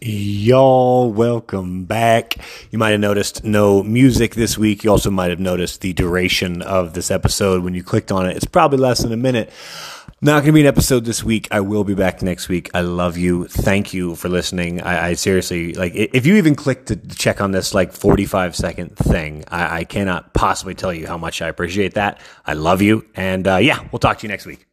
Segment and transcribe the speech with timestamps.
[0.00, 2.36] Y'all, welcome back.
[2.70, 4.84] You might have noticed no music this week.
[4.84, 8.36] You also might have noticed the duration of this episode when you clicked on it.
[8.36, 9.50] It's probably less than a minute.
[10.20, 11.48] Not going to be an episode this week.
[11.50, 12.70] I will be back next week.
[12.74, 13.48] I love you.
[13.48, 14.82] Thank you for listening.
[14.82, 18.96] I, I seriously like if you even click to check on this like 45 second
[18.96, 22.20] thing, I, I cannot possibly tell you how much I appreciate that.
[22.46, 23.04] I love you.
[23.16, 24.67] And uh, yeah, we'll talk to you next week.